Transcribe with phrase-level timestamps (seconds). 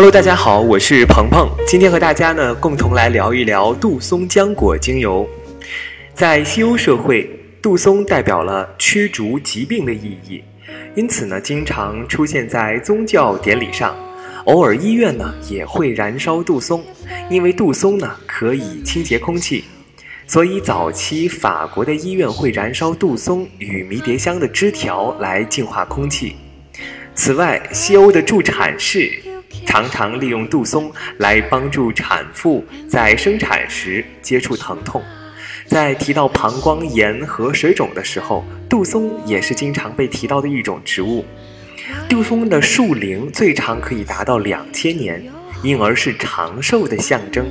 [0.00, 5.28] Hello，大家好，我是鹏鹏，今天和大家呢共同来聊一聊杜松浆果精油。
[6.14, 7.28] 在西欧社会，
[7.60, 10.42] 杜松代表了驱逐疾病的意义，
[10.94, 13.94] 因此呢经常出现在宗教典礼上，
[14.46, 16.82] 偶尔医院呢也会燃烧杜松，
[17.28, 19.64] 因为杜松呢可以清洁空气，
[20.26, 26.36] 所以早期法国的医院会燃烧杜松与迷迭香的枝条来净化空气。
[27.14, 29.12] 此外，西欧的助产士
[29.70, 35.00] 常常利用杜松来帮助产妇在生产时接触疼痛。
[35.64, 41.24] 在提到膀胱炎和水肿的时候，杜松也是经常被提到的一种植物。
[42.08, 45.22] 杜松的树龄最长可以达到两千年，
[45.62, 47.46] 因而是长寿的象征。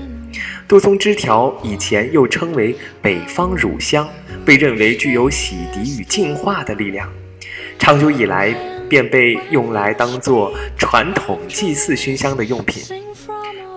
[0.68, 4.06] 杜松枝条以前又称为北方乳香，
[4.46, 7.10] 被认为具有洗涤与净化的力量。
[7.80, 8.54] 长久以来，
[8.90, 12.84] 便被用来当做传统祭祀熏香的用品。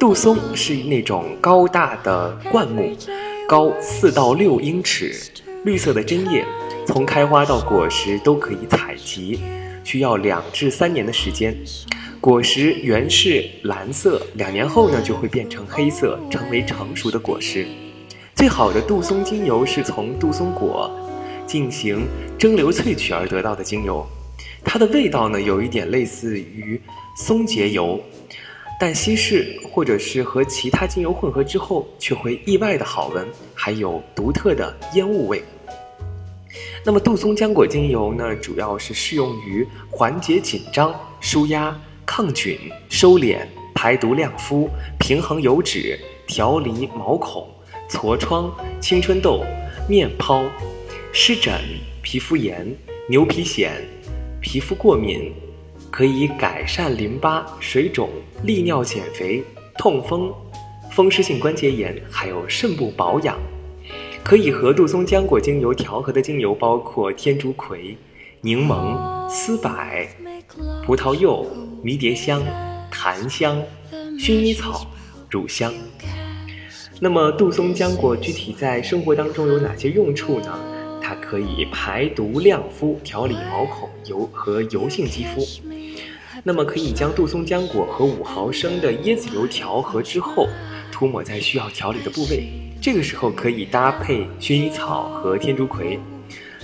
[0.01, 2.91] 杜松是那种高大的灌木，
[3.47, 5.14] 高四到六英尺，
[5.64, 6.45] 绿色的针叶，
[6.86, 9.39] 从开花到果实都可以采集，
[9.84, 11.56] 需要两至三年的时间。
[12.20, 17.67] 果实原是蓝色，两年后呢就会变成黑色，成为成熟的果实。
[18.34, 20.91] 最好的杜松精油是从杜松果
[21.47, 24.05] 进行蒸馏萃取而得到的精油。
[24.64, 26.80] 它的味道呢，有一点类似于
[27.16, 28.00] 松节油，
[28.80, 35.42] 但稀释或者是和其他精油混合之后，却会意外的好闻，还有独特的烟雾味。
[36.84, 42.58] 那么杜松浆果精油呢，主要是适用于缓解紧张、舒压、抗菌、
[42.89, 43.39] 收敛、
[43.74, 47.48] 排毒、亮肤、平衡油脂、调理毛孔、
[47.89, 49.44] 痤疮、青春痘、
[49.89, 50.44] 面疱、
[51.12, 51.52] 湿疹、
[52.02, 52.67] 皮肤炎、
[53.08, 53.70] 牛皮癣。
[54.43, 55.33] 皮肤过敏
[55.91, 58.11] 可以改善淋巴、水肿、
[58.43, 59.43] 利尿、减肥、
[59.79, 60.35] 痛风、
[60.91, 63.39] 风湿性关节炎，还有肾部保养。
[64.25, 67.97] 可以和杜松浆果精油调和的精油包括天竺葵、
[68.41, 69.70] 柠檬、丝柏、
[70.85, 71.47] 葡萄柚、
[71.83, 72.42] 迷迭香、
[72.91, 73.63] 檀香、
[74.19, 74.86] 薰衣草、
[75.31, 75.73] 乳香。
[77.01, 80.58] 那么杜松浆果具体在生活当中有哪些用处呢？
[81.33, 85.43] 可以排毒亮肤、调理毛孔油和油性肌肤。
[86.45, 90.47] 那么，可以将杜松浆果和五毫升的椰子油调和之后，
[90.93, 92.53] 涂抹在需要调理的部位。
[92.83, 95.98] 这个时候可以搭配薰衣草和天竺葵。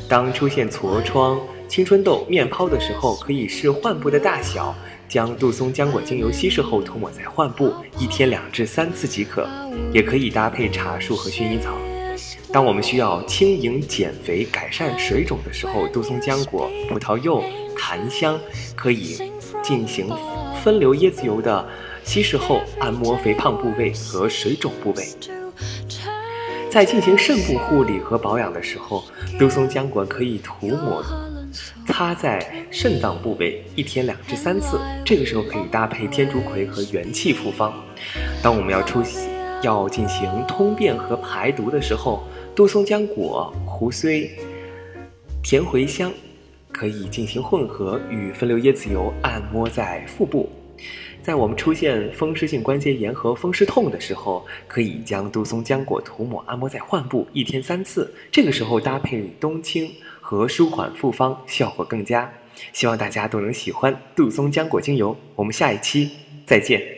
[0.07, 4.77] 当出现痤疮、青春痘、面疱的时候，可以视患部的大小，
[5.09, 9.49] 将杜松浆果精油稀释后涂抹在患部，一天两至三次即可。
[9.95, 11.73] 也可以搭配茶树和薰衣草。
[12.51, 17.45] 当我们需要轻盈、减肥、改善水肿的时候，杜松浆果、葡萄柚、
[17.77, 18.41] 檀香
[18.75, 19.19] 可以
[19.63, 20.09] 进行
[20.65, 21.69] 分流椰子油的
[22.05, 25.05] 稀释后按摩肥胖部位和水肿部位。
[26.71, 29.05] 在进行肾部护理和保养的时候，
[29.39, 31.05] 杜松浆果可以涂抹
[31.87, 34.81] 擦在肾脏部位，一天两至三次。
[35.05, 37.75] 这个时候可以搭配天竺葵和元气复方。
[38.43, 39.03] 当我们要出
[39.63, 42.27] 要进行通便和排毒的时候。
[42.59, 44.29] 杜松浆果、胡荽、
[45.45, 46.13] 甜茴香
[46.73, 50.51] 可以进行混合，与分流椰子油按摩在腹部。
[51.23, 58.13] 在我们出现风湿性关节炎和风湿痛的时候，可以将杜松浆果涂抹按摩在患部，一天三次。
[58.33, 59.89] 这个时候搭配冬青
[60.21, 62.29] 和舒缓复方，效果更佳。
[62.73, 65.17] 希望大家都能喜欢杜松浆果精油。
[65.37, 66.11] 我们下一期
[66.45, 66.98] 再见。